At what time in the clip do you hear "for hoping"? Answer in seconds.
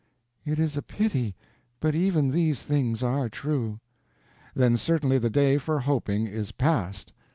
5.59-6.25